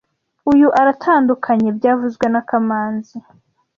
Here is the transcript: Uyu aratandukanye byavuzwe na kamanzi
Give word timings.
Uyu 0.51 0.67
aratandukanye 0.79 1.67
byavuzwe 1.77 2.25
na 2.33 2.41
kamanzi 2.49 3.17